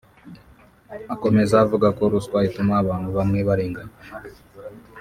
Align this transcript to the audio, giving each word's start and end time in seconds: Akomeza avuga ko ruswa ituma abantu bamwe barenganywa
Akomeza 1.13 1.55
avuga 1.63 1.87
ko 1.97 2.03
ruswa 2.11 2.37
ituma 2.47 2.73
abantu 2.83 3.09
bamwe 3.17 3.39
barenganywa 3.47 3.97